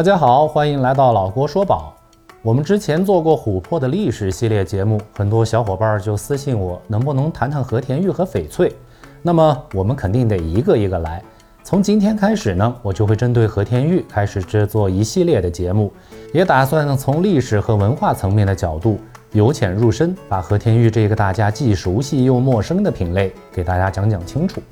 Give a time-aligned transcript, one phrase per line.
[0.00, 1.94] 大家好，欢迎来到老郭说宝。
[2.40, 8.74] 我们之前做过琥珀的历史系列节目，很多小伙伴就私信我，能不能谈谈和田玉和翡翠？
[9.20, 11.22] 那么我们肯定得一个一个来。
[11.62, 15.92] 从今天开始呢，我就会针对和田玉开始制作一系列的节目，
[16.32, 18.98] 也打算从历史和文化层面的角度
[19.32, 24.62] 由浅入深，把和田玉这个大家既熟悉又陌生的品类给大家讲讲清楚。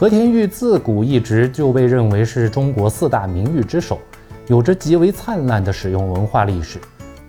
[0.00, 3.98] 和田玉自古一直就被认为是中国四大名玉之首，
[4.46, 6.78] 有着极为灿烂的使用文化历史。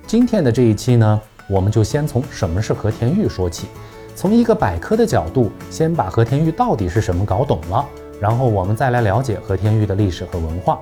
[0.07, 3.67] 今天的这一期呢，我们就先从什么是和田玉说起，
[4.16, 7.85] 从一个百科的角度，先把和田玉到底是什么搞懂了，
[8.21, 10.80] 然后我们再来了解和田玉的历史和文化。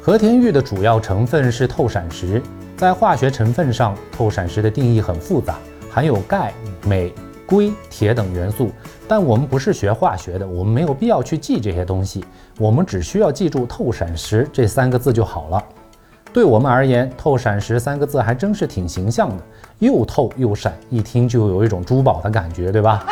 [0.00, 2.40] 和田玉的主要成分是透闪石，
[2.76, 5.58] 在化学成分上，透闪石的定义很复杂，
[5.90, 6.54] 含有钙、
[6.86, 7.12] 镁。
[7.50, 8.70] 硅、铁等元素，
[9.08, 12.24] 但我们不是学化学的，我们没有必要去记这些东西，
[12.58, 15.62] 我们只需要记住透闪石这三个字就好了。
[16.32, 19.42] 对我们而言，透闪石三个字还真是挺形象的，
[19.80, 23.04] 又透又闪，一听就有一种珠宝的感觉，对吧？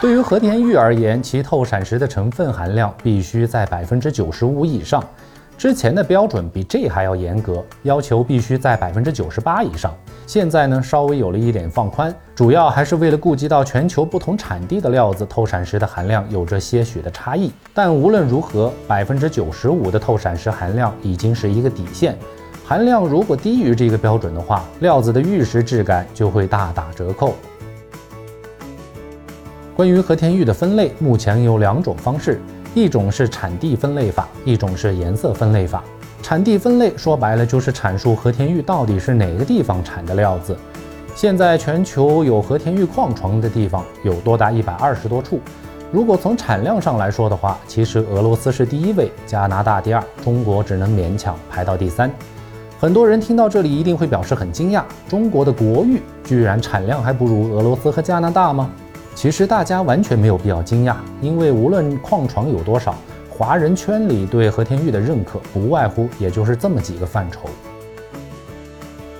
[0.00, 5.04] 对于和田玉而言，其透闪石的成分含量必须在百分之九十五以上。
[5.56, 9.94] 之前的标准比这还要严格，要求必须在百分之九十八以上。
[10.26, 17.52] 现在呢，稍微有了一点放宽，主要还是为了顾及到全球不同产地的料子透闪石的含量有着些许的差异。
[17.72, 22.16] 但无论如何，百分之九十五的透闪石含量已经是一个底线。
[22.66, 27.34] 含量如果低于这个标准的话，料子的玉石质感就会大打折扣。
[29.76, 32.40] 关于和田玉的分类，目前有两种方式。
[32.74, 35.82] 一种是产地分类法，一种是颜色分类法。
[36.20, 40.56] 产地分类说白了就是阐述和田玉到底是哪个地方产的料子。
[41.14, 45.38] 现在全球有和田玉矿床的地方有多达一百二十多处。
[45.92, 52.10] 如果从产量上来说的话，其实俄罗斯是第一位，加拿大第二，中国只能勉强排到第三。
[52.80, 58.68] 很多人听到这里一定会表示很惊讶：中国的国玉居然产量还不如俄罗斯和加拿大吗？
[59.14, 62.94] 其实大家完全没有必要惊讶，因为无论矿床有多少，
[63.30, 67.48] 华人圈里对和田玉的认可不外乎也就是这么几个范畴。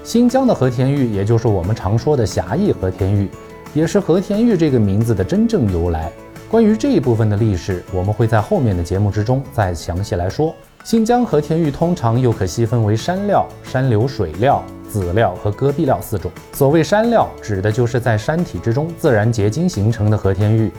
[0.03, 3.31] 新疆的和田玉，也就是我们常说的狭义和田玉，
[3.72, 6.12] 也是和田玉这个名字的真正由来。
[6.54, 10.54] 关于这一部分的历史，我们会在后面的节目之中再详细来说。
[10.84, 14.62] 新疆和田玉通常又可细分为山料、山流水料。
[14.88, 16.31] 籽料和戈壁料四种。
[16.53, 20.70] 所谓山料，指的就是在山体之中自然结晶形成的和田玉，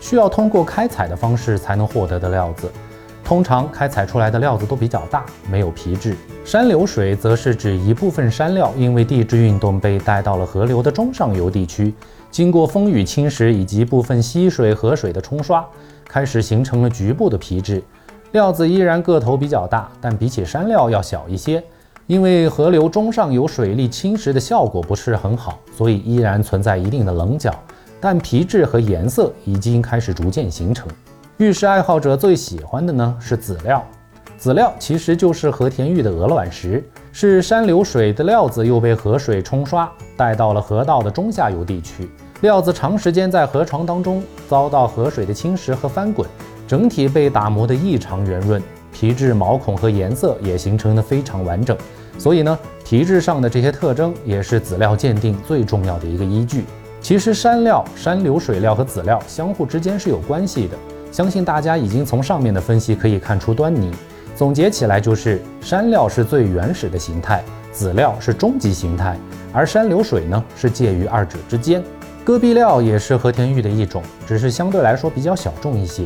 [0.00, 2.70] 需要通过开采的方式才能获得的料子。
[3.24, 6.14] 通常开采出来的料子都比较大，没有皮质。
[6.44, 11.92] 山流水则是指一部分山料因为地质运动被带到了河流的中上游地区，
[12.34, 15.64] 经过风雨侵蚀以及部分溪水、河水的冲刷，
[16.04, 17.80] 开始形成了局部的皮质。
[18.32, 21.62] 料子依然个头比较大，但比起山料要小一些。
[22.08, 27.54] 因为河流中上游水力侵蚀的效果不是很好，所以依然存在一定的棱角，
[28.00, 30.88] 但皮质和颜色已经开始逐渐形成。
[31.36, 33.86] 玉石爱好者最喜欢的呢是籽料，
[34.36, 36.84] 籽料其实就是和田玉的鹅卵石，
[37.16, 42.10] 是山流水的料子又被河水冲刷带到了河道的中下游地区，
[42.40, 46.28] 料子长时间在河床当中遭到河水的侵蚀和翻滚，
[46.66, 48.60] 整体被打磨得异常圆润。
[48.92, 51.78] 皮质毛孔和颜色也形成的非常完整，
[52.18, 56.64] 所以呢，皮质上的这些特征也是籽料鉴定最重要的一个依据。
[57.00, 60.76] 其实山料、山流水料和籽料相互之间是有关系的，
[61.12, 63.92] 相信大家已经从上面的分析可以看出端倪。
[64.36, 69.16] 总结起来就是，山料是最原始的形态，籽料是终极形态，
[69.52, 71.80] 而山流水呢是介于二者之间。
[72.24, 76.04] 戈壁料也是和田玉的一种，只是相对来说比较小众一些。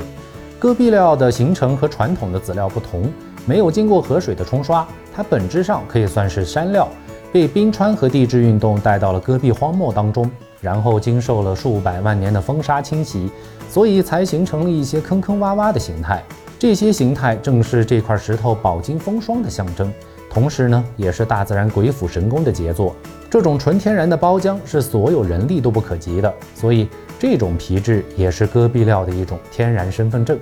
[0.59, 3.11] 戈壁料的形成和传统的籽料不同，
[3.47, 6.87] 没有经过河水的冲刷，它本质上可以算是山料，
[7.33, 10.31] 被冰川和地质运动带到了戈壁荒漠当中，
[10.61, 13.31] 然后经受了数百万年的风沙侵袭，
[13.69, 16.23] 所以才形成了一些坑坑洼洼的形态。
[16.59, 19.93] 这些形态正是这块石头饱经风霜的象征，
[20.31, 22.95] 同时呢，也是大自然鬼斧神工的杰作。
[23.31, 26.89] 这种纯天然的包浆是所有人力都不可及的，所以。
[27.21, 30.39] 这种皮质也是戈壁料的一种天然身份证。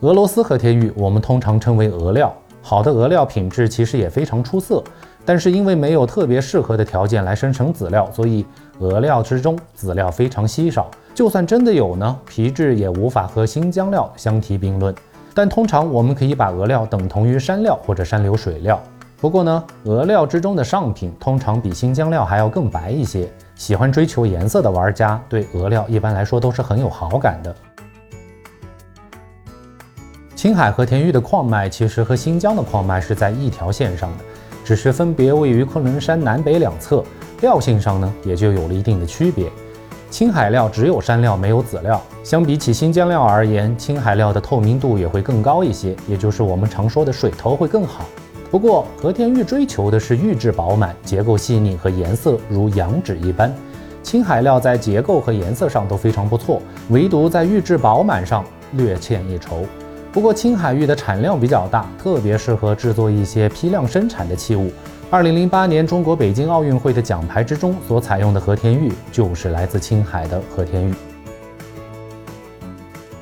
[0.00, 2.34] 俄罗斯和田玉我们通常称为俄料，
[2.68, 4.82] 好的俄料品质其实也非常出色，
[5.24, 8.44] 但是因为没有特别适合的条件来生成籽料，所以
[8.80, 10.90] 俄料之中籽料非常稀少。
[11.14, 14.92] 就算真的有呢，皮质也无法和新疆料相提并论。
[15.32, 18.82] 但通常我们可以把俄料等同于山料或者山流水料。
[19.20, 23.30] 不过呢，俄料之中的上品通常比新疆料还要更白一些。
[23.54, 27.54] 喜欢追求颜色的玩家对俄料一般来说都是很有好感的。
[30.46, 34.24] 青海和田玉的矿脉其实和新疆的矿脉是在一条线上的，
[34.64, 37.02] 只是分别位于昆仑山南北两侧，
[37.40, 39.50] 料性上呢也就有了一定的区别。
[40.08, 48.04] 青海料只有山料没有籽料，相比起新疆料而言，青海料的透明度也会更高一些，也就是我们常说的水头会更好。
[48.48, 53.52] 不过和田玉追求的是玉质饱满、结构细腻和颜色如羊脂一般，
[54.00, 58.44] 青海料在结构和颜色上都非常不错，唯独在玉质饱满上
[58.74, 59.64] 略欠一筹。
[60.16, 64.72] 不过青海玉的产量比较大，特别适合制作一些批量生产的器物。
[65.10, 70.94] 二零零八年中国北京奥运会的奖牌之中所采用的和田玉，就是来自青海的和田玉。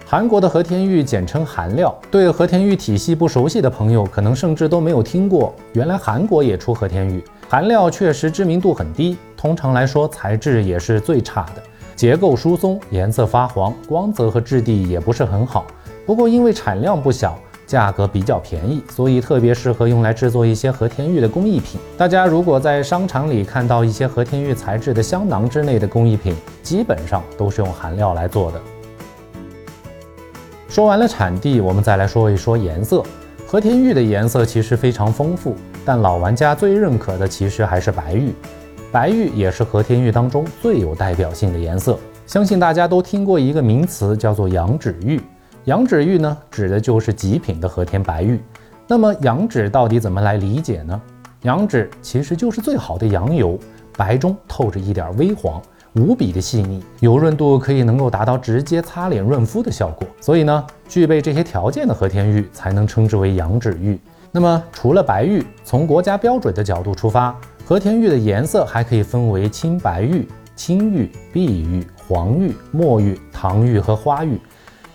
[0.06, 5.52] 韩国的和田玉简称韩料，对和田玉体系不熟悉的朋友，可能甚至都没有听过。
[5.72, 11.62] 原来韩国也出和田玉，韩料确实知名度很低，通常来说材质也是最差的，
[11.96, 15.66] 结构疏松，颜色发黄，光泽和质地也不是很好。
[16.06, 21.80] 不过，因为产量不小，价格比较便宜，所以特别适合用来制作一些和田玉的工艺品。
[21.96, 28.60] 大家如果在商场里看到一些和田玉材质的香囊之类的工艺品，基本上都是用韩料来做的。
[30.68, 33.02] 说完了产地，我们再来说一说颜色。
[33.46, 35.54] 和田玉的颜色其实非常丰富，
[35.84, 38.34] 但老玩家最认可的其实还是白玉。
[38.90, 41.98] 白玉也是和田玉当中最有代表性的颜色。
[42.26, 45.20] 相信大家都听过一个名词，叫做羊脂玉。
[45.64, 48.38] 羊脂玉呢，指的就是极品的和田白玉。
[48.86, 51.00] 那么羊脂到底怎么来理解呢？
[51.42, 53.58] 羊脂其实就是最好的羊油，
[53.96, 55.62] 白中透着一点微黄，
[55.94, 60.06] 无比的细腻，油润度可以能够达到直接擦脸润肤的效果。
[60.20, 63.98] 所以呢，具备这些条件的和田玉才能称之为羊脂玉。
[64.30, 67.34] 那么除了白玉，从国家标准的角度出发，
[67.64, 74.38] 和田玉的颜色还可以分为青白玉、青玉、碧玉、黄玉、墨玉、唐玉和花玉。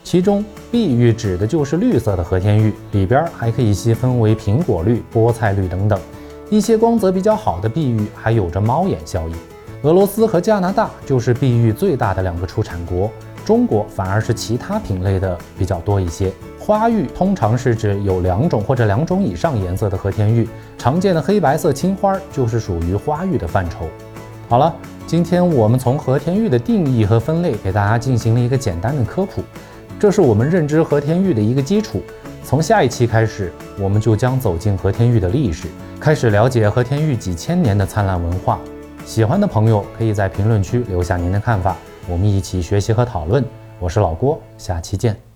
[0.10, 6.00] 其中碧玉指的就是绿色的和田玉，里边还可以细分为苹果绿、菠菜绿等等。
[6.50, 9.36] 一些光泽比较好的碧玉还有着猫眼效应。
[9.84, 13.12] 俄罗斯和加拿大就是碧玉最大的两个出产国，
[13.46, 16.34] 中国反而是其他品类的比较多一些。
[16.58, 23.88] 花玉通常是指有两种或者两种以上颜色的和田玉，常见的黑白色青花就是属于花玉的范畴。
[24.48, 29.44] 好了，今天我们从和田玉的定义和分类给大家进行了一个简单的科普。
[30.00, 32.02] 这是我们认知和田玉的一个基础。
[32.42, 35.68] 从下一期开始，我们就将走进和田玉的历史，
[36.00, 38.60] 开始了解和田玉几千年的灿烂文化。
[39.06, 41.76] 喜欢的朋友可以在评论区留下您的看法，
[42.08, 43.44] 我们一起学习和讨论。
[43.78, 45.29] 我是老郭，下期见。